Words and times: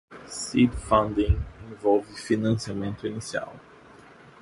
Seed 0.25 0.73
Funding 0.73 1.39
envolve 1.69 2.05
financiamento 2.15 3.05
inicial. 3.05 3.53